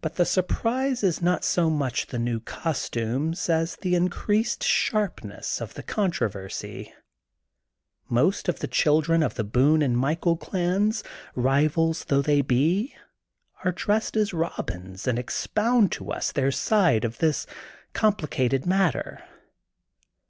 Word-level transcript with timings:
But 0.00 0.16
the 0.16 0.24
surprise 0.24 1.04
is 1.04 1.22
not 1.22 1.44
so 1.44 1.70
much 1.70 2.08
the 2.08 2.18
new 2.18 2.40
costumes 2.40 3.48
as 3.48 3.76
the 3.76 3.94
increasing 3.94 4.62
sharpness 4.62 5.60
of 5.60 5.74
the 5.74 5.84
controversy. 5.84 6.92
Most 8.08 8.48
of 8.48 8.58
the 8.58 8.66
children 8.66 9.22
of 9.22 9.34
the 9.36 9.44
Boone 9.44 9.82
and 9.82 9.96
Michael 9.96 10.36
clans, 10.36 11.04
rivals 11.36 12.06
though 12.06 12.22
they 12.22 12.40
be, 12.42 12.96
are 13.62 13.70
dressed 13.70 14.16
as 14.16 14.32
Bobins 14.32 15.06
and 15.06 15.16
expound 15.16 15.92
to 15.92 16.10
us 16.10 16.32
their 16.32 16.50
side 16.50 17.04
of 17.04 17.22
a 17.22 17.32
com 17.92 18.14
plicated 18.16 18.66
matter. 18.66 19.22